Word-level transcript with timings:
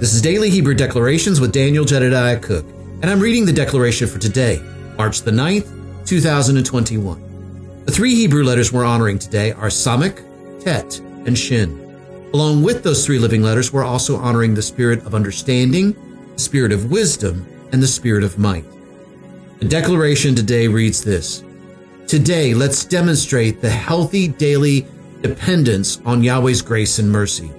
This 0.00 0.14
is 0.14 0.22
Daily 0.22 0.48
Hebrew 0.48 0.72
Declarations 0.72 1.42
with 1.42 1.52
Daniel 1.52 1.84
Jedediah 1.84 2.38
Cook, 2.38 2.64
and 3.02 3.10
I'm 3.10 3.20
reading 3.20 3.44
the 3.44 3.52
declaration 3.52 4.08
for 4.08 4.18
today, 4.18 4.58
March 4.96 5.20
the 5.20 5.30
9th, 5.30 6.06
2021. 6.06 7.82
The 7.84 7.92
three 7.92 8.14
Hebrew 8.14 8.42
letters 8.42 8.72
we're 8.72 8.86
honoring 8.86 9.18
today 9.18 9.52
are 9.52 9.68
Samech, 9.68 10.24
Tet, 10.64 10.98
and 11.26 11.36
Shin. 11.36 11.78
Along 12.32 12.62
with 12.62 12.82
those 12.82 13.04
three 13.04 13.18
living 13.18 13.42
letters, 13.42 13.74
we're 13.74 13.84
also 13.84 14.16
honoring 14.16 14.54
the 14.54 14.62
spirit 14.62 15.04
of 15.04 15.14
understanding, 15.14 15.94
the 16.32 16.40
spirit 16.40 16.72
of 16.72 16.90
wisdom, 16.90 17.46
and 17.70 17.82
the 17.82 17.86
spirit 17.86 18.24
of 18.24 18.38
might. 18.38 18.64
The 19.58 19.66
declaration 19.66 20.34
today 20.34 20.66
reads 20.66 21.04
this 21.04 21.44
Today, 22.06 22.54
let's 22.54 22.86
demonstrate 22.86 23.60
the 23.60 23.68
healthy 23.68 24.28
daily 24.28 24.86
dependence 25.20 26.00
on 26.06 26.22
Yahweh's 26.22 26.62
grace 26.62 26.98
and 26.98 27.12
mercy. 27.12 27.52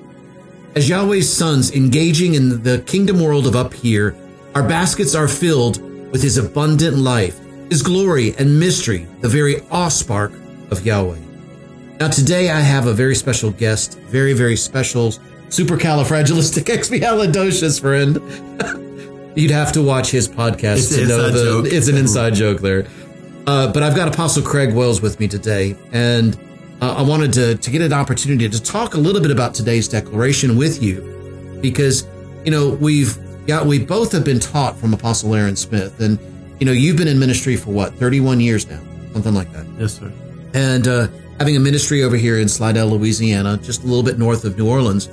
As 0.76 0.88
Yahweh's 0.88 1.32
sons 1.32 1.72
engaging 1.72 2.36
in 2.36 2.62
the 2.64 2.80
kingdom 2.80 3.20
world 3.22 3.46
of 3.48 3.56
up 3.58 3.74
here, 3.74 4.16
our 4.56 4.64
baskets 4.64 5.14
are 5.16 5.28
filled 5.28 5.82
with 6.12 6.22
his 6.24 6.38
abundant 6.38 6.98
life, 6.98 7.38
his 7.70 7.82
glory 7.82 8.34
and 8.38 8.58
mystery, 8.60 9.06
the 9.20 9.28
very 9.28 9.60
awe 9.70 9.90
spark 9.90 10.32
of 10.72 10.86
Yahweh. 10.86 11.18
Now, 12.00 12.08
today 12.08 12.50
I 12.50 12.62
have 12.62 12.88
a 12.88 12.94
very 12.94 13.16
special 13.16 13.52
guest, 13.52 14.00
very, 14.00 14.32
very 14.34 14.56
special 14.56 15.12
supercalifragilisticexpialidocious 15.50 17.80
friend. 17.86 18.18
You'd 19.38 19.52
have 19.52 19.72
to 19.74 19.82
watch 19.82 20.10
his 20.10 20.28
podcast 20.28 20.78
It's 20.78 20.96
to 20.96 21.06
know 21.08 21.30
the, 21.32 21.44
joke. 21.44 21.66
it's 21.74 21.88
an 21.90 21.98
inside 21.98 22.34
joke 22.34 22.60
there. 22.60 22.86
Uh, 23.48 23.72
but 23.72 23.82
I've 23.84 23.96
got 23.96 24.08
Apostle 24.08 24.44
Craig 24.44 24.74
Wells 24.74 25.02
with 25.02 25.20
me 25.20 25.28
today, 25.28 25.76
and 25.92 26.38
uh, 26.82 26.96
I 26.98 27.01
wanted 27.01 27.32
to, 27.34 27.55
to 27.55 27.71
get 27.71 27.82
an 27.82 27.93
opportunity 27.93 28.49
to 28.49 28.62
talk 28.62 28.96
a 28.96 28.98
little 28.98 29.21
bit 29.21 29.32
about 29.32 29.54
today's 29.54 29.87
declaration 29.87 30.57
with 30.57 30.82
you, 30.82 31.60
because 31.62 32.07
you 32.43 32.51
know 32.51 32.70
we've 32.70 33.18
got 33.48 33.65
we 33.65 33.79
both 33.79 34.12
have 34.12 34.26
been 34.26 34.40
taught 34.40 34.76
from 34.77 34.93
Apostle 34.93 35.34
Aaron 35.35 35.55
Smith, 35.55 35.99
and 35.99 36.18
you 36.60 36.65
know 36.65 36.71
you've 36.71 36.98
been 36.98 37.07
in 37.07 37.20
ministry 37.20 37.55
for 37.55 37.71
what 37.71 37.93
31 37.96 38.40
years 38.40 38.68
now, 38.70 38.79
something 39.13 39.34
like 39.34 39.51
that, 39.54 39.65
Yes, 39.79 39.99
sir. 39.99 40.12
and 40.54 40.88
uh, 40.88 41.07
having 41.40 41.55
a 41.55 41.60
ministry 41.60 42.04
over 42.04 42.15
here 42.18 42.40
in 42.40 42.48
Slidell, 42.48 42.88
Louisiana, 42.88 43.57
just 43.57 43.84
a 43.84 43.85
little 43.88 44.04
bit 44.04 44.18
north 44.18 44.43
of 44.45 44.57
New 44.57 44.68
Orleans, 44.70 45.07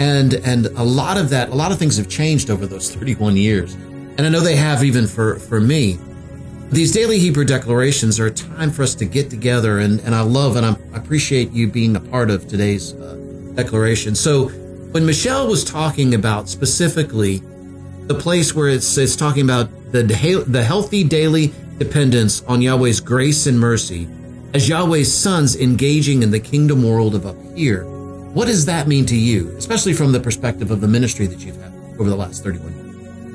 and 0.00 0.34
and 0.34 0.66
a 0.66 0.84
lot 0.84 1.16
of 1.16 1.30
that, 1.30 1.48
a 1.48 1.54
lot 1.54 1.72
of 1.72 1.78
things 1.78 1.96
have 1.96 2.08
changed 2.08 2.50
over 2.50 2.66
those 2.66 2.94
31 2.94 3.36
years, 3.36 3.74
and 3.74 4.20
I 4.22 4.28
know 4.28 4.40
they 4.40 4.56
have 4.56 4.84
even 4.84 5.06
for 5.06 5.36
for 5.38 5.60
me. 5.60 5.98
These 6.70 6.90
daily 6.90 7.20
Hebrew 7.20 7.44
declarations 7.44 8.18
are 8.18 8.26
a 8.26 8.30
time 8.30 8.72
for 8.72 8.82
us 8.82 8.96
to 8.96 9.04
get 9.04 9.30
together, 9.30 9.78
and, 9.78 10.00
and 10.00 10.14
I 10.14 10.22
love 10.22 10.56
and 10.56 10.66
I 10.66 10.70
appreciate 10.96 11.52
you 11.52 11.68
being 11.68 11.94
a 11.94 12.00
part 12.00 12.28
of 12.28 12.48
today's 12.48 12.92
uh, 12.92 13.14
declaration. 13.54 14.16
So, 14.16 14.48
when 14.90 15.06
Michelle 15.06 15.46
was 15.46 15.64
talking 15.64 16.14
about 16.14 16.48
specifically 16.48 17.40
the 18.06 18.14
place 18.14 18.54
where 18.54 18.68
it's, 18.68 18.98
it's 18.98 19.14
talking 19.14 19.44
about 19.44 19.68
the, 19.92 20.02
the 20.48 20.62
healthy 20.64 21.04
daily 21.04 21.52
dependence 21.78 22.42
on 22.44 22.60
Yahweh's 22.60 23.00
grace 23.00 23.46
and 23.46 23.60
mercy, 23.60 24.08
as 24.52 24.68
Yahweh's 24.68 25.12
sons 25.12 25.54
engaging 25.56 26.22
in 26.22 26.30
the 26.30 26.40
kingdom 26.40 26.82
world 26.82 27.14
of 27.14 27.26
up 27.26 27.36
here, 27.54 27.84
what 27.84 28.46
does 28.46 28.66
that 28.66 28.88
mean 28.88 29.06
to 29.06 29.16
you, 29.16 29.54
especially 29.56 29.92
from 29.92 30.12
the 30.12 30.20
perspective 30.20 30.70
of 30.70 30.80
the 30.80 30.88
ministry 30.88 31.26
that 31.26 31.40
you've 31.40 31.56
had 31.56 31.72
over 31.98 32.10
the 32.10 32.16
last 32.16 32.42
31 32.42 32.74
years? 32.74 32.86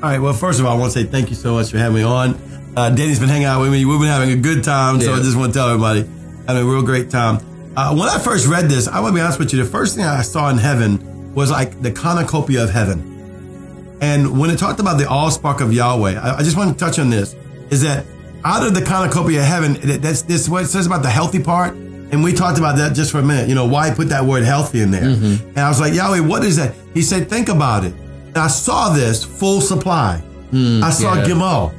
All 0.02 0.10
right. 0.10 0.18
Well, 0.18 0.32
first 0.32 0.60
of 0.60 0.66
all, 0.66 0.76
I 0.76 0.78
want 0.80 0.92
to 0.92 1.00
say 1.00 1.06
thank 1.06 1.30
you 1.30 1.36
so 1.36 1.54
much 1.54 1.70
for 1.70 1.78
having 1.78 1.96
me 1.96 2.02
on. 2.02 2.34
Uh, 2.76 2.90
Danny's 2.90 3.18
been 3.20 3.28
hanging 3.28 3.46
out 3.46 3.60
with 3.60 3.70
me. 3.72 3.84
We've 3.84 3.98
been 4.00 4.08
having 4.08 4.30
a 4.32 4.36
good 4.36 4.64
time. 4.64 5.00
So 5.00 5.12
I 5.14 5.18
just 5.22 5.36
want 5.36 5.52
to 5.52 5.58
tell 5.58 5.68
everybody, 5.68 6.00
having 6.46 6.62
a 6.62 6.64
real 6.66 6.82
great 6.82 7.10
time. 7.10 7.38
Uh, 7.76 7.94
when 7.96 8.08
I 8.08 8.18
first 8.18 8.46
read 8.46 8.68
this, 8.68 8.88
I 8.88 9.00
want 9.00 9.12
to 9.12 9.14
be 9.16 9.20
honest 9.20 9.38
with 9.38 9.52
you. 9.52 9.62
The 9.62 9.68
first 9.70 9.96
thing 9.96 10.04
I 10.04 10.22
saw 10.22 10.48
in 10.50 10.58
heaven 10.58 11.34
was 11.34 11.50
like 11.50 11.80
the 11.82 11.90
cornucopia 11.90 12.62
of 12.64 12.70
heaven. 12.70 13.98
And 14.00 14.38
when 14.38 14.50
it 14.50 14.58
talked 14.58 14.80
about 14.80 14.98
the 14.98 15.08
all 15.08 15.30
spark 15.30 15.60
of 15.60 15.72
Yahweh, 15.72 16.18
I, 16.18 16.38
I 16.38 16.42
just 16.42 16.56
want 16.56 16.76
to 16.76 16.84
touch 16.84 16.98
on 16.98 17.08
this 17.10 17.34
is 17.70 17.82
that 17.82 18.04
out 18.44 18.66
of 18.66 18.74
the 18.74 18.82
cornucopia 18.82 19.40
of 19.40 19.46
heaven, 19.46 19.74
that- 19.74 20.02
that's 20.02 20.22
this 20.22 20.48
what 20.48 20.64
it 20.64 20.68
says 20.68 20.86
about 20.86 21.02
the 21.02 21.10
healthy 21.10 21.42
part. 21.42 21.74
And 21.74 22.22
we 22.22 22.32
talked 22.34 22.58
about 22.58 22.76
that 22.76 22.94
just 22.94 23.10
for 23.12 23.20
a 23.20 23.22
minute. 23.22 23.48
You 23.48 23.54
know, 23.54 23.64
why 23.66 23.90
put 23.90 24.08
that 24.10 24.24
word 24.24 24.44
healthy 24.44 24.80
in 24.80 24.90
there? 24.90 25.04
And 25.04 25.58
I 25.58 25.68
was 25.68 25.80
like, 25.80 25.94
Yahweh, 25.94 26.20
what 26.20 26.44
is 26.44 26.56
that? 26.56 26.74
He 26.92 27.00
said, 27.00 27.30
think 27.30 27.48
about 27.48 27.84
it. 27.84 27.94
And 28.28 28.36
I 28.38 28.48
saw 28.48 28.90
this 28.92 29.24
full 29.24 29.60
supply. 29.62 30.22
I 30.52 30.90
saw 30.90 31.14
yeah. 31.14 31.24
Gimel, 31.24 31.72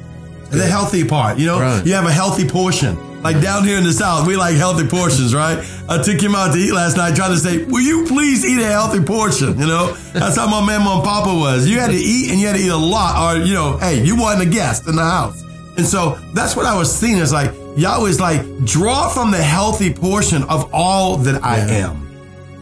the 0.54 0.66
healthy 0.66 1.04
part. 1.04 1.38
You 1.38 1.46
know, 1.46 1.60
Right. 1.60 1.84
you 1.86 1.94
have 1.94 2.06
a 2.06 2.12
healthy 2.12 2.48
portion. 2.48 2.96
Like 3.22 3.40
down 3.40 3.64
here 3.64 3.78
in 3.78 3.84
the 3.84 3.92
South, 3.92 4.26
we 4.26 4.36
like 4.36 4.54
healthy 4.54 4.86
portions, 4.86 5.34
right? 5.34 5.58
I 5.88 6.02
took 6.02 6.20
him 6.20 6.34
out 6.34 6.52
to 6.52 6.58
eat 6.58 6.72
last 6.72 6.98
night, 6.98 7.16
trying 7.16 7.30
to 7.32 7.38
say, 7.38 7.64
"Will 7.64 7.80
you 7.80 8.04
please 8.04 8.44
eat 8.44 8.60
a 8.60 8.66
healthy 8.66 9.00
portion?" 9.00 9.58
You 9.58 9.66
know, 9.66 9.96
that's 10.12 10.36
how 10.36 10.46
my 10.46 10.60
man, 10.64 10.82
mom, 10.84 11.02
papa 11.02 11.32
was. 11.34 11.66
You 11.66 11.80
had 11.80 11.90
to 11.90 11.96
eat, 11.96 12.30
and 12.30 12.38
you 12.38 12.46
had 12.48 12.56
to 12.56 12.62
eat 12.62 12.68
a 12.68 12.76
lot, 12.76 13.12
or 13.34 13.38
you 13.42 13.54
know, 13.54 13.78
hey, 13.78 14.04
you 14.04 14.14
wasn't 14.16 14.42
a 14.42 14.50
guest 14.50 14.86
in 14.86 14.96
the 14.96 15.02
house. 15.04 15.42
And 15.78 15.86
so 15.86 16.18
that's 16.34 16.54
what 16.54 16.66
I 16.66 16.76
was 16.76 16.94
seeing. 16.94 17.16
Is 17.16 17.32
like 17.32 17.50
Yahweh's 17.76 18.20
like 18.20 18.42
draw 18.66 19.08
from 19.08 19.30
the 19.30 19.42
healthy 19.42 19.90
portion 19.92 20.42
of 20.44 20.68
all 20.74 21.16
that 21.18 21.42
I 21.42 21.58
am 21.58 22.02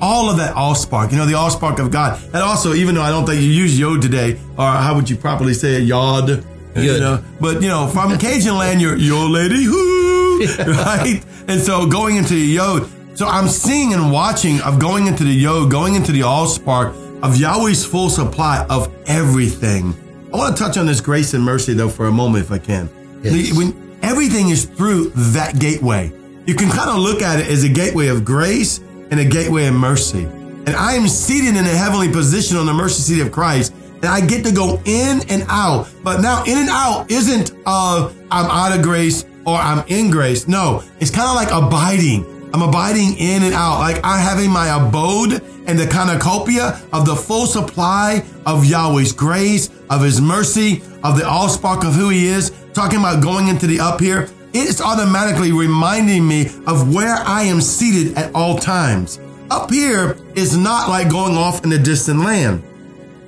all 0.01 0.29
of 0.29 0.37
that 0.39 0.53
all 0.57 0.75
spark, 0.75 1.13
you 1.13 1.17
know, 1.17 1.27
the 1.27 1.35
all 1.35 1.49
spark 1.49 1.79
of 1.79 1.89
God. 1.93 2.19
And 2.35 2.43
also, 2.43 2.75
even 2.75 2.97
though 2.97 3.03
I 3.03 3.11
don't 3.11 3.25
think 3.25 3.41
you 3.41 3.47
use 3.49 3.79
yod 3.79 4.03
today, 4.03 4.37
or 4.59 4.67
how 4.67 4.97
would 4.97 5.09
you 5.09 5.15
properly 5.17 5.55
say 5.55 5.75
it, 5.77 5.83
yod, 5.85 6.45
you 6.77 6.99
know, 6.99 7.23
but 7.41 7.63
you 7.63 7.69
know, 7.69 7.87
from 7.89 8.19
Cajun 8.19 8.57
land, 8.57 8.81
you're 8.81 8.97
yo 8.97 9.27
lady, 9.27 9.69
whoo, 9.69 10.45
right? 10.67 11.23
And 11.49 11.61
so 11.61 11.87
going 11.87 12.17
into 12.17 12.35
the 12.35 12.41
yod, 12.41 12.89
so 13.15 13.27
I'm 13.27 13.49
seeing 13.49 13.93
and 13.93 14.11
watching 14.11 14.61
of 14.63 14.79
going 14.79 15.07
into 15.07 15.25
the 15.25 15.33
yod, 15.33 15.71
going 15.71 15.95
into 15.95 16.13
the 16.13 16.23
all 16.23 16.47
spark 16.47 16.95
of 17.23 17.37
Yahweh's 17.37 17.85
full 17.85 18.09
supply 18.09 18.67
of 18.69 18.93
everything. 19.07 19.95
I 20.33 20.37
want 20.37 20.57
to 20.57 20.63
touch 20.63 20.77
on 20.79 20.87
this 20.87 21.01
grace 21.01 21.35
and 21.35 21.45
mercy 21.45 21.75
though 21.75 21.89
for 21.89 22.07
a 22.07 22.13
moment, 22.13 22.45
if 22.45 22.51
I 22.51 22.59
can. 22.59 22.89
Yes. 23.23 23.57
When 23.57 23.99
everything 24.03 24.49
is 24.49 24.65
through 24.65 25.11
that 25.11 25.59
gateway, 25.59 26.11
you 26.47 26.55
can 26.55 26.71
kind 26.71 26.91
of 26.91 26.97
look 26.97 27.23
at 27.23 27.39
it 27.39 27.47
as 27.47 27.65
a 27.65 27.69
gateway 27.69 28.09
of 28.09 28.25
grace 28.25 28.79
and 29.11 29.21
a 29.21 29.25
gateway 29.25 29.67
of 29.67 29.75
mercy. 29.75 30.25
And 30.25 30.71
I 30.71 30.95
am 30.95 31.07
seated 31.07 31.57
in 31.57 31.65
a 31.65 31.77
heavenly 31.77 32.11
position 32.11 32.57
on 32.57 32.67
the 32.67 32.73
mercy 32.73 33.03
seat 33.03 33.21
of 33.21 33.31
Christ. 33.31 33.75
And 34.03 34.11
I 34.11 34.21
get 34.21 34.45
to 34.45 34.53
go 34.53 34.81
in 34.85 35.23
and 35.29 35.45
out. 35.49 35.89
But 36.03 36.21
now 36.21 36.45
in 36.45 36.59
and 36.59 36.69
out 36.69 37.11
isn't 37.11 37.53
uh 37.65 38.13
I'm 38.31 38.51
out 38.51 38.77
of 38.77 38.83
grace 38.83 39.25
or 39.47 39.57
I'm 39.57 39.85
in 39.89 40.11
grace. 40.11 40.49
No, 40.49 40.83
it's 41.01 41.11
kind 41.11 41.29
of 41.29 41.35
like 41.37 41.51
abiding. 41.51 42.27
I'm 42.53 42.63
abiding 42.63 43.17
in 43.17 43.43
and 43.45 43.55
out. 43.55 43.79
Like 43.79 44.01
I'm 44.05 44.21
having 44.21 44.51
my 44.51 44.69
abode 44.69 45.43
and 45.67 45.79
the 45.79 45.87
cornucopia 45.87 46.83
of 46.93 47.07
the 47.07 47.17
full 47.17 47.47
supply 47.47 48.25
of 48.45 48.65
Yahweh's 48.67 49.13
grace, 49.13 49.71
of 49.89 50.03
his 50.03 50.21
mercy, 50.21 50.83
of 51.03 51.17
the 51.17 51.27
all 51.27 51.49
spark 51.49 51.85
of 51.85 51.95
who 51.95 52.11
he 52.11 52.27
is. 52.27 52.51
Talking 52.75 52.99
about 52.99 53.23
going 53.23 53.49
into 53.49 53.67
the 53.67 53.81
up 53.81 54.01
here 54.01 54.29
it's 54.55 54.83
automatically 54.83 55.51
reminding 55.51 56.29
me 56.29 56.47
of 56.67 56.95
where 56.95 57.15
I 57.15 57.45
am 57.45 57.63
seated 57.63 58.19
at 58.19 58.35
all 58.35 58.59
times. 58.59 59.19
Up 59.51 59.71
here 59.71 60.19
is 60.35 60.57
not 60.57 60.91
like 60.91 61.11
going 61.11 61.37
off 61.37 61.65
in 61.65 61.73
a 61.73 61.79
distant 61.79 62.21
land. 62.21 62.63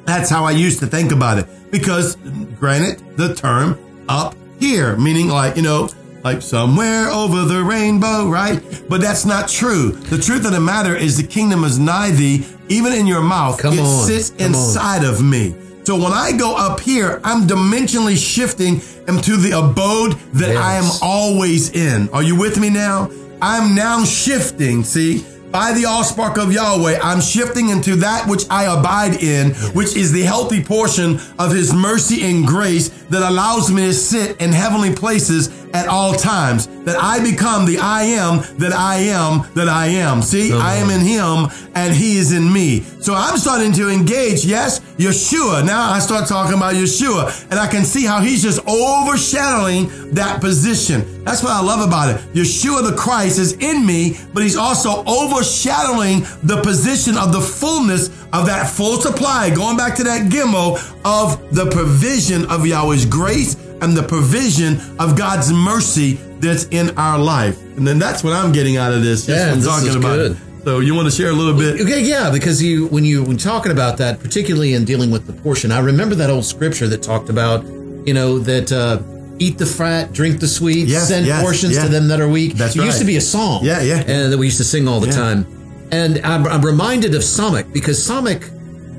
That's 0.05 0.31
how 0.31 0.45
I 0.45 0.53
used 0.53 0.81
to 0.81 0.87
think 0.87 1.13
about 1.13 1.39
it. 1.39 1.47
Because, 1.71 2.17
granted, 2.59 3.17
the 3.17 3.35
term 3.35 3.79
up 4.09 4.37
here, 4.61 4.97
meaning 4.97 5.29
like, 5.29 5.57
you 5.57 5.63
know, 5.63 5.89
like 6.23 6.41
somewhere 6.41 7.09
over 7.09 7.43
the 7.43 7.63
rainbow, 7.63 8.29
right? 8.29 8.63
But 8.89 9.01
that's 9.01 9.27
not 9.27 9.49
true. 9.49 9.93
The 9.93 10.19
truth 10.19 10.47
of 10.47 10.53
the 10.53 10.61
matter 10.61 10.97
is 10.97 11.17
the 11.17 11.27
kingdom 11.27 11.65
is 11.65 11.79
nigh 11.79 12.13
thee, 12.13 12.47
even 12.69 12.93
in 12.93 13.07
your 13.07 13.23
mouth. 13.23 13.59
Come 13.59 13.75
it 13.75 13.81
on, 13.81 14.07
sits 14.07 14.31
come 14.31 14.41
on. 14.41 14.47
inside 14.47 15.05
of 15.05 15.23
me. 15.23 15.55
So 15.85 15.97
when 15.97 16.13
I 16.15 16.33
go 16.33 16.57
up 16.57 16.81
here, 16.81 17.21
I'm 17.25 17.47
dimensionally 17.47 18.17
shifting 18.17 18.81
into 19.07 19.37
the 19.37 19.59
abode 19.59 20.13
that 20.33 20.57
I 20.57 20.77
am 20.77 20.91
always 21.03 21.73
in. 21.73 22.09
Are 22.09 22.23
you 22.23 22.37
with 22.37 22.59
me 22.59 22.71
now? 22.71 23.11
I'm 23.43 23.75
now 23.75 24.05
shifting, 24.05 24.83
see? 24.83 25.27
By 25.55 25.71
the 25.71 25.85
all 25.85 26.03
spark 26.03 26.37
of 26.37 26.53
Yahweh, 26.53 26.99
I'm 27.01 27.21
shifting 27.21 27.69
into 27.69 27.95
that 27.95 28.27
which 28.27 28.43
I 28.51 28.65
abide 28.65 29.23
in, 29.23 29.55
which 29.73 29.95
is 29.95 30.11
the 30.11 30.23
healthy 30.23 30.61
portion 30.61 31.21
of 31.39 31.53
his 31.53 31.73
mercy 31.73 32.25
and 32.25 32.45
grace 32.45 32.89
that 32.89 33.23
allows 33.23 33.71
me 33.71 33.87
to 33.87 33.95
sit 33.95 34.41
in 34.41 34.51
heavenly 34.51 34.93
places 34.93 35.64
at 35.75 35.89
all 35.89 36.15
times. 36.15 36.69
That 36.85 36.97
I 36.97 37.23
become 37.23 37.67
the 37.67 37.79
I 37.79 38.03
am 38.03 38.43
that 38.59 38.73
I 38.73 38.97
am 38.97 39.47
that 39.55 39.69
I 39.69 39.87
am. 39.87 40.23
See, 40.23 40.53
I 40.53 40.77
am 40.77 40.91
in 40.91 41.01
him 41.01 41.51
and 41.75 41.95
he 41.95 42.17
is 42.17 42.33
in 42.33 42.51
me. 42.53 42.81
So 42.81 43.15
I'm 43.15 43.37
starting 43.39 43.73
to 43.73 43.89
engage, 43.91 44.45
yes, 44.45 44.81
Yeshua. 44.97 45.65
Now 45.67 45.91
I 45.91 45.99
start 45.99 46.29
talking 46.29 46.57
about 46.57 46.75
Yeshua 46.75 47.51
and 47.51 47.59
I 47.59 47.67
can 47.67 47.85
see 47.85 48.05
how 48.05 48.21
he's 48.21 48.43
just 48.43 48.61
overshadowing 48.69 50.13
that 50.15 50.41
position. 50.41 51.25
That's 51.25 51.43
what 51.43 51.53
I 51.53 51.63
love 51.63 51.87
about 51.87 52.11
it. 52.15 52.35
Yeshua 52.35 52.89
the 52.89 52.97
Christ 52.97 53.39
is 53.39 53.55
in 53.55 53.85
me, 53.85 54.19
but 54.33 54.43
he's 54.43 54.57
also 54.57 55.03
overshadowing 55.07 56.21
the 56.43 56.61
position 56.63 57.17
of 57.17 57.33
the 57.33 57.41
fullness 57.41 58.09
of 58.33 58.47
that 58.47 58.69
full 58.69 59.01
supply. 59.01 59.51
Going 59.55 59.77
back 59.77 59.97
to 59.97 60.05
that 60.05 60.31
gimel 60.31 60.77
of 61.05 61.55
the 61.55 61.71
provision 61.71 62.45
of 62.51 62.67
Yahweh's 62.67 63.07
grace 63.07 63.57
and 63.85 63.97
the 63.97 64.03
provision 64.03 64.81
of 64.99 65.17
God's 65.17 65.53
mercy 65.53 66.15
that's 66.41 66.65
in 66.67 66.97
our 66.99 67.19
life. 67.19 67.61
And 67.77 67.87
then 67.87 67.99
that's 67.99 68.25
what 68.25 68.33
I'm 68.33 68.53
getting 68.53 68.77
out 68.77 68.93
of 68.93 69.03
this. 69.03 69.29
Yeah, 69.29 69.55
this 69.55 69.67
talking 69.67 69.89
is 69.89 69.95
about 69.97 70.17
good. 70.17 70.37
So 70.65 70.81
you 70.81 70.95
want 70.95 71.07
to 71.11 71.15
share 71.15 71.31
a 71.31 71.35
little 71.35 71.57
bit? 71.57 71.81
Okay, 71.83 72.03
yeah, 72.03 72.31
because 72.31 72.63
you 72.63 72.87
when 72.89 73.05
you 73.05 73.23
when 73.23 73.37
talking 73.37 73.71
about 73.71 73.99
that, 73.99 74.21
particularly 74.21 74.73
in 74.73 74.85
dealing 74.87 75.11
with 75.11 75.27
the 75.27 75.33
portion, 75.35 75.71
I 75.71 75.81
remember 75.81 76.15
that 76.17 76.31
old 76.31 76.45
scripture 76.47 76.89
that 76.89 77.03
talked 77.03 77.29
about, 77.29 77.65
you 78.07 78.15
know, 78.15 78.39
that 78.39 78.73
uh, 78.73 79.03
eat 79.39 79.59
the 79.59 79.67
fat, 79.67 80.13
drink 80.15 80.41
the 80.41 80.49
sweet, 80.49 80.89
Yes, 80.89 81.09
send 81.09 81.27
yes, 81.27 81.43
portions 81.43 81.75
yeah. 81.77 81.83
to 81.85 81.89
them 81.91 82.09
that 82.09 82.21
are 82.21 82.29
weak. 82.29 82.55
That's 82.55 82.77
it 82.77 82.83
used 82.85 82.99
to 83.01 83.05
be 83.05 83.17
a 83.17 83.21
song. 83.21 83.61
Yeah, 83.63 83.83
yeah. 83.83 84.03
And 84.07 84.33
that 84.33 84.39
we 84.39 84.47
used 84.47 84.57
to 84.59 84.65
sing 84.65 84.89
all 84.89 85.01
the 85.01 85.09
Yeah. 85.09 85.13
time. 85.17 85.47
And 85.93 86.19
I'm, 86.25 86.47
I'm 86.47 86.63
reminded 86.63 87.15
of 87.15 87.21
Samach 87.23 87.71
because 87.73 87.99
Samach 87.99 88.51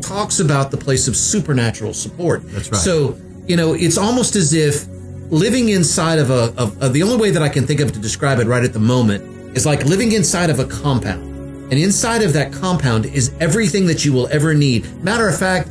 talks 0.01 0.39
about 0.39 0.69
the 0.69 0.77
place 0.77 1.07
of 1.07 1.15
supernatural 1.15 1.93
support. 1.95 2.43
That's 2.51 2.71
right. 2.71 2.77
So, 2.79 3.17
you 3.47 3.55
know, 3.55 3.73
it's 3.73 3.97
almost 3.97 4.35
as 4.35 4.53
if 4.53 4.87
living 5.29 5.69
inside 5.69 6.19
of 6.19 6.29
a, 6.29 6.53
of, 6.57 6.81
of 6.81 6.93
the 6.93 7.03
only 7.03 7.17
way 7.17 7.31
that 7.31 7.41
I 7.41 7.49
can 7.49 7.65
think 7.65 7.79
of 7.79 7.91
to 7.93 7.99
describe 7.99 8.39
it 8.39 8.47
right 8.47 8.63
at 8.63 8.73
the 8.73 8.79
moment 8.79 9.23
is 9.55 9.65
like 9.65 9.83
living 9.85 10.11
inside 10.11 10.49
of 10.49 10.59
a 10.59 10.65
compound. 10.65 11.23
And 11.71 11.73
inside 11.73 12.21
of 12.21 12.33
that 12.33 12.53
compound 12.53 13.05
is 13.05 13.33
everything 13.39 13.87
that 13.87 14.05
you 14.05 14.13
will 14.13 14.27
ever 14.27 14.53
need. 14.53 15.03
Matter 15.03 15.27
of 15.27 15.37
fact, 15.37 15.69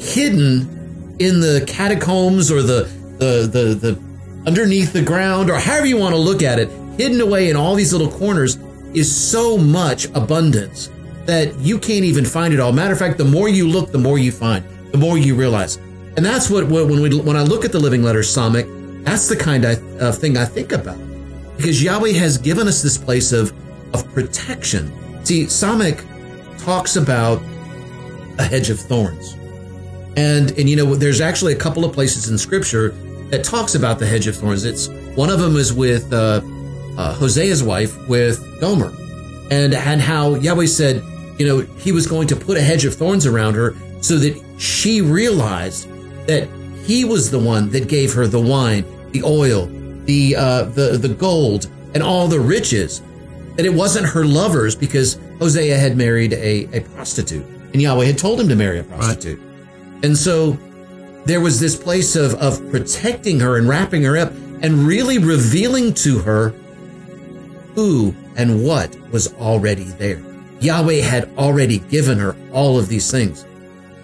hidden 0.00 1.16
in 1.18 1.40
the 1.40 1.64
catacombs 1.66 2.50
or 2.50 2.62
the 2.62 2.88
the 3.18 3.48
the, 3.50 3.74
the 3.74 4.00
underneath 4.46 4.92
the 4.92 5.02
ground 5.02 5.48
or 5.48 5.58
however 5.58 5.86
you 5.86 5.96
want 5.96 6.14
to 6.14 6.20
look 6.20 6.42
at 6.42 6.58
it, 6.58 6.68
hidden 6.96 7.20
away 7.20 7.50
in 7.50 7.56
all 7.56 7.74
these 7.74 7.92
little 7.92 8.10
corners 8.10 8.56
is 8.94 9.14
so 9.14 9.56
much 9.56 10.06
abundance 10.14 10.90
that 11.26 11.56
you 11.58 11.78
can't 11.78 12.04
even 12.04 12.24
find 12.24 12.52
it 12.54 12.60
all. 12.60 12.72
Matter 12.72 12.92
of 12.92 12.98
fact, 12.98 13.18
the 13.18 13.24
more 13.24 13.48
you 13.48 13.68
look, 13.68 13.92
the 13.92 13.98
more 13.98 14.18
you 14.18 14.32
find, 14.32 14.64
the 14.92 14.98
more 14.98 15.18
you 15.18 15.34
realize. 15.34 15.78
And 16.16 16.24
that's 16.24 16.48
what, 16.48 16.66
when 16.68 17.00
we 17.00 17.18
when 17.20 17.36
I 17.36 17.42
look 17.42 17.64
at 17.64 17.72
the 17.72 17.78
living 17.78 18.02
letter 18.02 18.20
Samach, 18.20 19.04
that's 19.04 19.28
the 19.28 19.36
kind 19.36 19.64
of 19.64 20.18
thing 20.18 20.36
I 20.36 20.44
think 20.46 20.72
about. 20.72 20.98
Because 21.56 21.82
Yahweh 21.82 22.12
has 22.12 22.38
given 22.38 22.66
us 22.68 22.82
this 22.82 22.96
place 22.98 23.32
of 23.32 23.52
of 23.94 24.10
protection. 24.12 24.92
See, 25.24 25.44
Samach 25.44 26.04
talks 26.58 26.96
about 26.96 27.42
a 28.38 28.44
hedge 28.44 28.70
of 28.70 28.80
thorns. 28.80 29.34
And 30.16 30.50
and 30.58 30.68
you 30.68 30.76
know, 30.76 30.94
there's 30.94 31.20
actually 31.20 31.52
a 31.52 31.58
couple 31.58 31.84
of 31.84 31.92
places 31.92 32.30
in 32.30 32.38
Scripture 32.38 32.90
that 33.30 33.44
talks 33.44 33.74
about 33.74 33.98
the 33.98 34.06
hedge 34.06 34.26
of 34.26 34.36
thorns. 34.36 34.64
It's 34.64 34.88
one 35.16 35.30
of 35.30 35.38
them 35.38 35.56
is 35.56 35.72
with 35.72 36.12
uh, 36.12 36.40
uh, 36.96 37.14
Hosea's 37.14 37.62
wife 37.62 37.94
with 38.08 38.42
Gomer, 38.60 38.92
and 39.50 39.74
and 39.74 40.00
how 40.00 40.34
Yahweh 40.36 40.66
said, 40.66 41.02
you 41.38 41.46
know, 41.46 41.60
He 41.78 41.92
was 41.92 42.06
going 42.06 42.28
to 42.28 42.36
put 42.36 42.56
a 42.56 42.62
hedge 42.62 42.86
of 42.86 42.94
thorns 42.94 43.26
around 43.26 43.54
her 43.54 43.74
so 44.00 44.16
that 44.18 44.42
she 44.58 45.02
realized 45.02 45.88
that 46.26 46.48
He 46.84 47.04
was 47.04 47.30
the 47.30 47.38
one 47.38 47.70
that 47.70 47.88
gave 47.88 48.12
her 48.14 48.26
the 48.26 48.40
wine, 48.40 48.84
the 49.10 49.22
oil, 49.22 49.66
the 50.04 50.36
uh, 50.36 50.62
the 50.64 50.98
the 50.98 51.08
gold, 51.08 51.68
and 51.94 52.02
all 52.02 52.28
the 52.28 52.40
riches. 52.40 53.02
That 53.56 53.64
it 53.64 53.72
wasn't 53.72 54.06
her 54.06 54.24
lovers 54.24 54.76
because 54.76 55.18
Hosea 55.38 55.78
had 55.78 55.96
married 55.96 56.34
a, 56.34 56.68
a 56.76 56.80
prostitute, 56.80 57.44
and 57.72 57.80
Yahweh 57.80 58.04
had 58.04 58.18
told 58.18 58.38
him 58.38 58.48
to 58.48 58.54
marry 58.54 58.78
a 58.78 58.84
prostitute. 58.84 59.40
And 60.02 60.16
so 60.16 60.58
there 61.24 61.40
was 61.40 61.58
this 61.58 61.74
place 61.74 62.14
of, 62.14 62.34
of 62.34 62.70
protecting 62.70 63.40
her 63.40 63.56
and 63.56 63.68
wrapping 63.68 64.02
her 64.04 64.16
up 64.16 64.30
and 64.62 64.86
really 64.86 65.18
revealing 65.18 65.94
to 65.94 66.18
her 66.18 66.50
who 67.74 68.14
and 68.36 68.64
what 68.64 68.96
was 69.10 69.32
already 69.34 69.84
there. 69.84 70.22
Yahweh 70.60 71.00
had 71.00 71.30
already 71.36 71.78
given 71.78 72.18
her 72.18 72.36
all 72.52 72.78
of 72.78 72.88
these 72.88 73.10
things. 73.10 73.44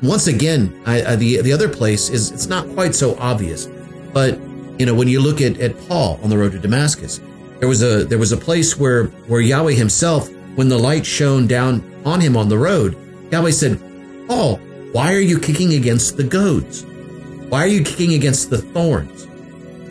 Once 0.02 0.26
again, 0.26 0.82
I, 0.84 1.12
I, 1.12 1.16
the 1.16 1.40
the 1.42 1.52
other 1.52 1.68
place 1.68 2.10
is 2.10 2.32
it's 2.32 2.48
not 2.48 2.68
quite 2.70 2.94
so 2.94 3.16
obvious, 3.18 3.68
but 4.12 4.38
you 4.78 4.86
know 4.86 4.94
when 4.94 5.08
you 5.08 5.20
look 5.20 5.40
at, 5.40 5.60
at 5.60 5.78
Paul 5.88 6.18
on 6.22 6.30
the 6.30 6.36
road 6.36 6.52
to 6.52 6.58
Damascus, 6.58 7.20
there 7.60 7.68
was 7.68 7.82
a 7.82 8.04
there 8.04 8.18
was 8.18 8.32
a 8.32 8.36
place 8.36 8.76
where 8.76 9.04
where 9.28 9.40
Yahweh 9.40 9.74
Himself, 9.74 10.28
when 10.56 10.68
the 10.68 10.78
light 10.78 11.06
shone 11.06 11.46
down 11.46 11.82
on 12.04 12.20
him 12.20 12.36
on 12.36 12.48
the 12.48 12.58
road, 12.58 12.96
Yahweh 13.30 13.52
said, 13.52 13.80
"Paul, 14.26 14.56
why 14.90 15.14
are 15.14 15.20
you 15.20 15.38
kicking 15.38 15.74
against 15.74 16.16
the 16.16 16.24
goads? 16.24 16.84
Why 17.48 17.62
are 17.62 17.68
you 17.68 17.84
kicking 17.84 18.14
against 18.14 18.50
the 18.50 18.58
thorns?" 18.58 19.28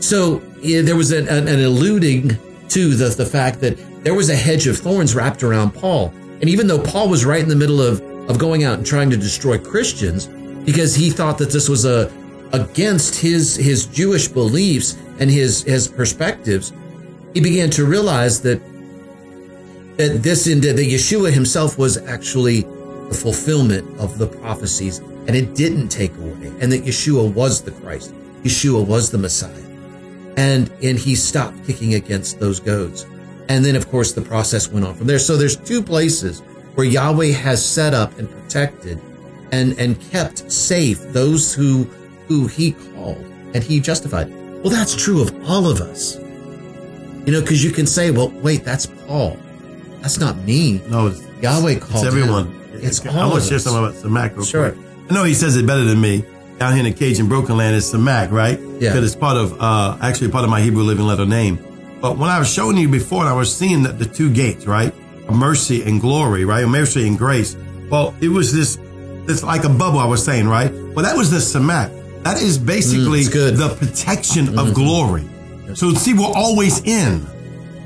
So 0.05 0.41
yeah, 0.61 0.81
there 0.81 0.97
was 0.97 1.11
an, 1.11 1.29
an, 1.29 1.47
an 1.47 1.63
alluding 1.63 2.37
to 2.69 2.95
the, 2.95 3.09
the 3.09 3.25
fact 3.25 3.61
that 3.61 3.77
there 4.03 4.13
was 4.13 4.29
a 4.29 4.35
hedge 4.35 4.67
of 4.67 4.77
thorns 4.77 5.15
wrapped 5.15 5.43
around 5.43 5.71
Paul. 5.71 6.13
And 6.41 6.49
even 6.49 6.67
though 6.67 6.81
Paul 6.81 7.07
was 7.09 7.23
right 7.23 7.41
in 7.41 7.49
the 7.49 7.55
middle 7.55 7.81
of, 7.81 8.01
of 8.31 8.39
going 8.39 8.63
out 8.63 8.77
and 8.77 8.85
trying 8.85 9.09
to 9.09 9.17
destroy 9.17 9.57
Christians, 9.57 10.27
because 10.65 10.95
he 10.95 11.09
thought 11.09 11.37
that 11.37 11.51
this 11.51 11.69
was 11.69 11.85
a 11.85 12.11
against 12.53 13.15
his 13.15 13.55
his 13.55 13.85
Jewish 13.85 14.27
beliefs 14.27 14.97
and 15.19 15.29
his 15.29 15.63
his 15.63 15.87
perspectives, 15.87 16.73
he 17.33 17.41
began 17.41 17.69
to 17.71 17.85
realize 17.85 18.41
that 18.41 18.59
that 19.97 20.23
this 20.23 20.47
in 20.47 20.61
that 20.61 20.77
Yeshua 20.77 21.31
himself 21.31 21.77
was 21.77 21.97
actually 21.97 22.61
the 22.61 23.17
fulfillment 23.21 23.85
of 23.99 24.17
the 24.17 24.27
prophecies, 24.27 24.99
and 25.27 25.35
it 25.35 25.53
didn't 25.53 25.89
take 25.89 26.15
away, 26.17 26.47
and 26.59 26.71
that 26.71 26.83
Yeshua 26.83 27.33
was 27.33 27.61
the 27.61 27.71
Christ, 27.71 28.13
Yeshua 28.43 28.85
was 28.85 29.11
the 29.11 29.17
Messiah 29.17 29.71
and 30.37 30.71
and 30.81 30.97
he 30.97 31.15
stopped 31.15 31.65
kicking 31.65 31.95
against 31.95 32.39
those 32.39 32.59
goads. 32.59 33.05
And 33.49 33.65
then, 33.65 33.75
of 33.75 33.89
course, 33.89 34.13
the 34.13 34.21
process 34.21 34.69
went 34.69 34.85
on 34.85 34.95
from 34.95 35.07
there. 35.07 35.19
So 35.19 35.35
there's 35.35 35.57
two 35.57 35.81
places 35.81 36.41
where 36.75 36.85
Yahweh 36.87 37.31
has 37.31 37.63
set 37.65 37.93
up 37.93 38.17
and 38.17 38.29
protected 38.29 38.99
and 39.51 39.77
and 39.79 39.99
kept 40.11 40.51
safe 40.51 41.01
those 41.13 41.53
who 41.53 41.83
who 42.27 42.47
He 42.47 42.71
called 42.71 43.17
and 43.53 43.63
He 43.63 43.79
justified. 43.79 44.29
Well, 44.61 44.69
that's 44.69 44.95
true 44.95 45.21
of 45.21 45.49
all 45.49 45.67
of 45.67 45.81
us. 45.81 46.17
You 47.25 47.33
know, 47.33 47.41
because 47.41 47.63
you 47.63 47.71
can 47.71 47.85
say, 47.85 48.11
"Well, 48.11 48.29
wait, 48.41 48.63
that's 48.63 48.85
Paul. 48.85 49.37
That's 50.01 50.19
not 50.19 50.37
me." 50.37 50.81
No, 50.89 51.07
it's, 51.07 51.21
Yahweh 51.41 51.73
it's 51.73 51.85
called 51.85 52.05
everyone. 52.05 52.47
him. 52.47 52.61
It's 52.75 53.05
I 53.05 53.21
all 53.21 53.31
want 53.31 53.43
to 53.43 53.49
share 53.49 53.59
something 53.59 53.83
about 53.83 53.95
Samak 53.95 54.35
real 54.35 54.45
Sure. 54.45 54.71
quick. 54.71 54.85
I 55.09 55.13
know 55.13 55.23
he 55.23 55.33
says 55.35 55.55
it 55.57 55.67
better 55.67 55.83
than 55.83 55.99
me. 56.01 56.23
Down 56.57 56.73
here 56.73 56.85
in 56.85 56.91
the 56.91 56.97
Cajun 56.97 57.27
Broken 57.27 57.57
Land 57.57 57.75
is 57.75 57.91
Samak, 57.91 58.31
right? 58.31 58.59
Yeah. 58.59 58.91
Because 58.91 59.03
it's 59.05 59.15
part 59.15 59.35
of, 59.35 59.59
uh, 59.59 59.97
actually 60.01 60.29
part 60.29 60.43
of 60.43 60.49
my 60.49 60.61
Hebrew 60.61 60.83
living 60.83 61.05
letter 61.05 61.25
name. 61.25 61.57
But 62.01 62.17
when 62.17 62.29
I 62.29 62.39
was 62.39 62.51
showing 62.51 62.77
you 62.77 62.87
before 62.87 63.21
and 63.21 63.29
I 63.29 63.33
was 63.33 63.53
seeing 63.55 63.83
the, 63.83 63.89
the 63.89 64.05
two 64.05 64.31
gates, 64.31 64.65
right? 64.67 64.93
Mercy 65.29 65.83
and 65.83 65.99
glory, 66.01 66.45
right? 66.45 66.65
Mercy 66.67 67.07
and 67.07 67.17
grace. 67.17 67.55
Well, 67.89 68.15
it 68.21 68.29
was 68.29 68.53
this, 68.53 68.77
it's 69.29 69.43
like 69.43 69.63
a 69.63 69.69
bubble 69.69 69.99
I 69.99 70.05
was 70.05 70.23
saying, 70.23 70.47
right? 70.47 70.71
Well, 70.71 71.03
that 71.05 71.15
was 71.15 71.29
the 71.31 71.37
Samak. 71.37 72.23
That 72.23 72.41
is 72.41 72.57
basically 72.57 73.21
Mm. 73.23 73.29
Mm-hmm. 73.31 73.57
the 73.57 73.75
protection 73.75 74.59
of 74.59 74.73
glory. 74.73 75.27
So 75.73 75.93
see, 75.93 76.13
we're 76.13 76.25
always 76.35 76.79
in. 76.83 77.25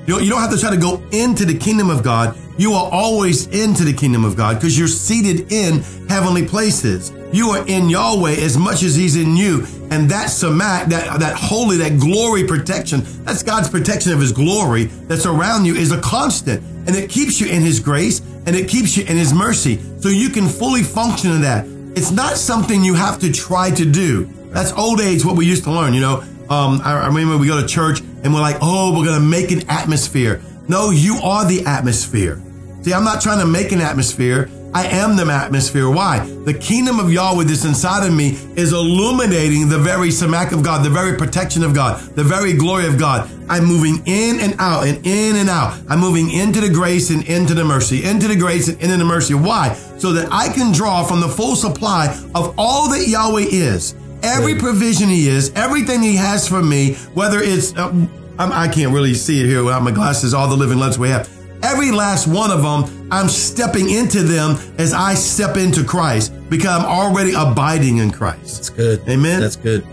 You 0.08 0.16
don't, 0.16 0.24
you 0.24 0.30
don't 0.30 0.42
have 0.42 0.52
to 0.52 0.60
try 0.60 0.70
to 0.72 0.78
go 0.78 1.02
into 1.12 1.46
the 1.46 1.58
kingdom 1.58 1.90
of 1.90 2.04
God. 2.04 2.38
You 2.58 2.74
are 2.74 2.90
always 2.92 3.48
into 3.48 3.84
the 3.84 3.94
kingdom 3.94 4.24
of 4.26 4.36
God 4.36 4.56
because 4.56 4.78
you're 4.78 4.88
seated 4.88 5.52
in 5.52 5.80
heavenly 6.08 6.48
places. 6.48 7.12
You 7.36 7.50
are 7.50 7.68
in 7.68 7.90
Yahweh 7.90 8.36
as 8.36 8.58
much 8.58 8.82
as 8.82 8.96
He's 8.96 9.18
in 9.18 9.36
you. 9.36 9.66
And 9.92 10.10
that 10.10 10.30
samak, 10.30 10.88
that, 10.88 11.20
that 11.20 11.36
holy, 11.36 11.76
that 11.78 12.00
glory 12.00 12.48
protection, 12.48 13.02
that's 13.26 13.44
God's 13.44 13.70
protection 13.70 14.14
of 14.14 14.22
His 14.22 14.32
glory 14.32 14.86
that's 14.86 15.26
around 15.26 15.66
you 15.66 15.76
is 15.76 15.92
a 15.92 16.00
constant. 16.00 16.64
And 16.88 16.96
it 16.96 17.10
keeps 17.10 17.42
you 17.42 17.48
in 17.48 17.62
His 17.62 17.82
grace 17.82 18.22
and 18.46 18.56
it 18.56 18.70
keeps 18.70 18.96
you 18.96 19.04
in 19.04 19.18
His 19.18 19.34
mercy. 19.34 19.82
So 20.00 20.08
you 20.08 20.30
can 20.30 20.48
fully 20.48 20.82
function 20.82 21.32
in 21.32 21.42
that. 21.42 21.66
It's 21.98 22.12
not 22.12 22.38
something 22.38 22.86
you 22.86 22.94
have 22.94 23.20
to 23.20 23.32
try 23.34 23.70
to 23.72 23.84
do. 23.84 24.26
That's 24.52 24.72
old 24.72 25.02
age, 25.02 25.26
what 25.26 25.36
we 25.36 25.46
used 25.46 25.66
to 25.66 25.72
learn, 25.72 25.94
you 25.94 26.00
know. 26.00 26.24
Um, 26.50 26.80
I, 26.86 27.08
remember 27.08 27.38
we 27.38 27.48
go 27.48 27.60
to 27.60 27.68
church 27.68 28.00
and 28.00 28.34
we're 28.34 28.40
like, 28.40 28.58
oh, 28.62 28.98
we're 28.98 29.06
going 29.06 29.20
to 29.20 29.28
make 29.28 29.52
an 29.52 29.70
atmosphere. 29.70 30.42
No, 30.70 30.90
you 30.92 31.18
are 31.22 31.46
the 31.46 31.66
atmosphere. 31.66 32.42
See, 32.82 32.94
I'm 32.94 33.04
not 33.04 33.20
trying 33.20 33.40
to 33.40 33.46
make 33.46 33.72
an 33.72 33.82
atmosphere. 33.82 34.50
I 34.76 34.88
am 34.88 35.16
the 35.16 35.26
atmosphere. 35.32 35.90
Why? 35.90 36.20
The 36.20 36.54
kingdom 36.54 37.00
of 37.00 37.10
Yahweh 37.10 37.46
that's 37.46 37.64
inside 37.64 38.06
of 38.06 38.14
me 38.14 38.32
is 38.58 38.74
illuminating 38.74 39.70
the 39.70 39.80
very 39.80 40.10
samak 40.10 40.52
of 40.52 40.64
God, 40.64 40.84
the 40.84 40.90
very 40.90 41.18
protection 41.18 41.64
of 41.64 41.74
God, 41.74 42.02
the 42.18 42.26
very 42.26 42.52
glory 42.52 42.86
of 42.86 43.00
God. 43.00 43.32
I'm 43.48 43.64
moving 43.64 44.06
in 44.06 44.42
and 44.42 44.54
out 44.60 44.86
and 44.86 44.98
in 45.08 45.38
and 45.38 45.50
out. 45.50 45.82
I'm 45.88 46.02
moving 46.02 46.30
into 46.30 46.60
the 46.60 46.68
grace 46.68 47.10
and 47.10 47.24
into 47.24 47.54
the 47.54 47.64
mercy, 47.64 48.04
into 48.04 48.28
the 48.28 48.36
grace 48.36 48.68
and 48.68 48.82
into 48.82 48.98
the 48.98 49.06
mercy. 49.06 49.34
Why? 49.34 49.72
So 49.98 50.12
that 50.12 50.28
I 50.30 50.50
can 50.50 50.74
draw 50.74 51.06
from 51.06 51.22
the 51.22 51.30
full 51.30 51.56
supply 51.56 52.08
of 52.36 52.54
all 52.58 52.90
that 52.90 53.08
Yahweh 53.08 53.46
is. 53.50 53.96
Every 54.24 54.56
provision 54.56 55.08
He 55.08 55.30
is, 55.30 55.54
everything 55.56 56.02
He 56.02 56.18
has 56.18 56.50
for 56.50 56.62
me, 56.62 56.96
whether 57.14 57.40
it's, 57.40 57.74
uh, 57.78 57.94
I'm, 58.38 58.72
can't 58.74 58.94
really 58.94 59.14
see 59.14 59.40
it 59.40 59.46
here 59.46 59.64
without 59.64 59.84
my 59.84 59.92
glasses, 59.92 60.34
all 60.34 60.50
the 60.50 60.58
living 60.58 60.80
letters 60.80 61.00
we 61.00 61.08
have. 61.08 61.30
Every 61.66 61.92
last 61.92 62.28
one 62.28 62.52
of 62.52 62.62
them, 62.62 63.08
I'm 63.12 63.28
stepping 63.28 63.90
into 63.90 64.22
them 64.24 64.58
as 64.78 64.94
I 64.94 65.14
step 65.16 65.58
into 65.58 65.84
Christ 65.84 66.32
because 66.50 66.68
I'm 66.68 66.86
already 66.86 67.34
abiding 67.34 67.98
in 67.98 68.12
Christ. 68.12 68.56
That's 68.58 68.70
good. 68.70 69.10
Amen. 69.10 69.42
That's 69.42 69.56
good. 69.56 69.86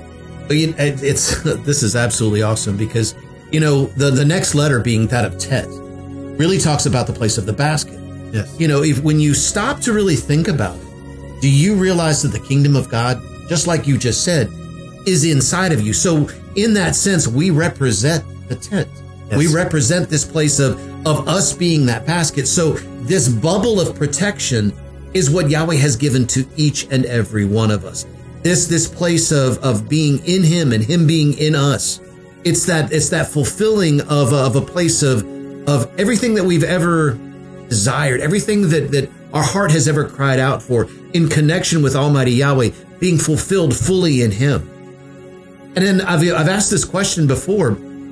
But 0.48 0.56
you, 0.58 0.74
it- 0.78 1.02
it's 1.02 1.42
this 1.64 1.82
is 1.82 1.96
absolutely 1.96 2.42
awesome 2.42 2.76
because 2.76 3.14
you 3.50 3.60
know 3.60 3.86
the 3.86 4.10
the 4.10 4.24
next 4.24 4.54
letter 4.54 4.80
being 4.80 5.06
that 5.08 5.24
of 5.24 5.38
Tet 5.38 5.66
really 6.38 6.58
talks 6.58 6.86
about 6.86 7.06
the 7.06 7.12
place 7.12 7.38
of 7.38 7.46
the 7.46 7.52
basket. 7.52 7.98
Yes. 8.32 8.54
You 8.60 8.68
know, 8.68 8.82
if 8.82 9.02
when 9.02 9.20
you 9.20 9.34
stop 9.34 9.80
to 9.80 9.92
really 9.92 10.16
think 10.16 10.48
about 10.48 10.76
it, 10.76 11.40
do 11.40 11.50
you 11.50 11.74
realize 11.74 12.22
that 12.22 12.28
the 12.28 12.40
kingdom 12.40 12.76
of 12.76 12.88
God, 12.88 13.20
just 13.48 13.66
like 13.66 13.86
you 13.86 13.96
just 13.98 14.24
said, 14.24 14.48
is 15.06 15.24
inside 15.24 15.72
of 15.72 15.80
you? 15.80 15.92
So 15.92 16.28
in 16.56 16.74
that 16.74 16.94
sense, 16.96 17.26
we 17.28 17.50
represent 17.50 18.24
the 18.48 18.56
tent. 18.56 18.88
Yes. 19.28 19.38
We 19.38 19.46
represent 19.54 20.08
this 20.08 20.24
place 20.24 20.58
of, 20.60 20.78
of 21.04 21.28
us 21.28 21.52
being 21.52 21.86
that 21.86 22.06
basket. 22.06 22.46
So 22.46 22.72
this 23.02 23.28
bubble 23.28 23.80
of 23.80 23.96
protection 23.96 24.72
is 25.14 25.30
what 25.30 25.50
Yahweh 25.50 25.76
has 25.76 25.96
given 25.96 26.26
to 26.28 26.46
each 26.56 26.86
and 26.90 27.04
every 27.06 27.44
one 27.44 27.70
of 27.70 27.84
us. 27.84 28.06
This, 28.42 28.66
this 28.66 28.88
place 28.88 29.30
of, 29.30 29.58
of 29.58 29.88
being 29.88 30.24
in 30.26 30.42
him 30.42 30.72
and 30.72 30.82
him 30.82 31.06
being 31.06 31.34
in 31.38 31.54
us. 31.54 32.00
It's 32.44 32.66
that, 32.66 32.92
it's 32.92 33.10
that 33.10 33.28
fulfilling 33.28 34.00
of, 34.02 34.32
of 34.32 34.56
a 34.56 34.60
place 34.60 35.02
of, 35.02 35.20
of 35.68 35.92
everything 35.98 36.34
that 36.34 36.44
we've 36.44 36.64
ever 36.64 37.18
desired, 37.68 38.20
everything 38.20 38.68
that, 38.70 38.90
that 38.90 39.10
our 39.32 39.42
heart 39.42 39.70
has 39.70 39.86
ever 39.86 40.08
cried 40.08 40.40
out 40.40 40.62
for 40.62 40.88
in 41.12 41.28
connection 41.28 41.82
with 41.82 41.94
Almighty 41.94 42.32
Yahweh 42.32 42.70
being 42.98 43.18
fulfilled 43.18 43.76
fully 43.76 44.22
in 44.22 44.30
him. 44.30 44.68
And 45.74 45.84
then 45.84 46.00
I've, 46.00 46.20
I've 46.20 46.48
asked 46.48 46.70
this 46.70 46.84
question 46.84 47.26
before. 47.26 47.70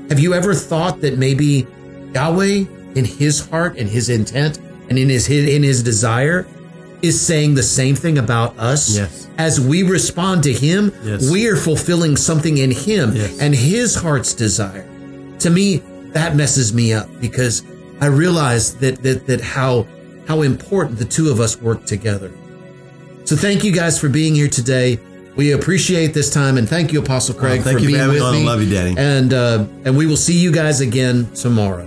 Have 0.09 0.19
you 0.19 0.35
ever 0.35 0.55
thought 0.55 1.01
that 1.03 1.19
maybe 1.19 1.67
Yahweh 2.15 2.65
in 2.95 3.05
his 3.05 3.49
heart 3.49 3.77
and 3.79 3.89
his 3.89 4.09
intent 4.09 4.59
and 4.89 4.99
in 4.99 5.09
his, 5.09 5.29
in 5.31 5.63
his 5.63 5.83
desire 5.83 6.47
is 7.03 7.19
saying 7.21 7.55
the 7.55 7.63
same 7.63 7.95
thing 7.95 8.19
about 8.19 8.59
us? 8.59 8.97
Yes. 8.97 9.29
As 9.39 9.61
we 9.61 9.83
respond 9.83 10.43
to 10.45 10.53
him, 10.53 10.93
Yes. 11.03 11.31
we 11.31 11.49
are 11.49 11.57
fulfilling 11.57 12.17
something 12.17 12.59
in 12.59 12.71
him 12.71 13.15
Yes. 13.15 13.39
and 13.41 13.55
his 13.55 13.95
heart's 13.95 14.35
desire. 14.35 14.87
To 15.41 15.51
me, 15.51 15.83
that 16.13 16.37
messes 16.37 16.75
me 16.75 16.93
up 16.93 17.09
because 17.21 17.63
I 18.01 18.07
realize 18.07 18.75
that, 18.77 19.03
that, 19.03 19.27
that 19.29 19.41
how, 19.41 19.87
how 20.27 20.43
important 20.43 20.99
the 20.99 21.05
two 21.05 21.31
of 21.31 21.41
us 21.41 21.61
work 21.61 21.87
together. 21.87 22.31
So 23.25 23.37
thank 23.37 23.63
you 23.65 23.73
guys 23.73 23.99
for 23.99 24.09
being 24.09 24.35
here 24.35 24.49
today. 24.49 24.99
We 25.37 25.53
appreciate 25.53 26.13
this 26.13 26.29
time 26.31 26.59
and 26.59 26.69
thank 26.69 26.93
you, 26.93 27.01
Apostle 27.01 27.35
Craig, 27.37 27.61
Oh, 27.61 27.63
thank 27.63 27.79
for 27.79 27.85
you 27.85 27.91
for 27.91 27.93
being 27.93 28.01
having 28.01 28.23
with 28.23 28.33
me 28.33 28.41
me. 28.41 28.47
Love 28.47 28.63
you, 28.63 28.75
Daddy. 28.75 28.95
And 28.99 29.33
uh, 29.33 29.65
and 29.85 29.97
we 29.97 30.07
will 30.07 30.17
see 30.17 30.37
you 30.37 30.51
guys 30.51 30.81
again 30.81 31.31
tomorrow. 31.35 31.87